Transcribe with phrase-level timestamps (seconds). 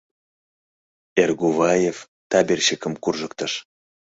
[1.21, 1.97] Эргуваев
[2.29, 3.53] табелыщикым куржыктыш.